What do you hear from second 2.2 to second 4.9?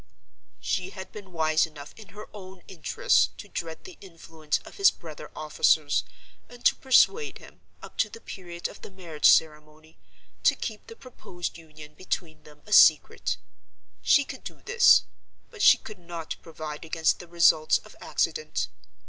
own interests to dread the influence of his